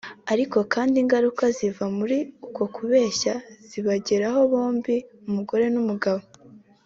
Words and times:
ariko 0.33 0.57
kandi 0.73 0.95
ingaruka 1.03 1.43
ziva 1.57 1.85
muri 1.97 2.17
uko 2.45 2.61
kubeshya 2.75 3.33
zibageraho 3.69 4.39
bombi 4.51 4.95
umugore 5.27 5.65
n’umugabo 5.75 6.23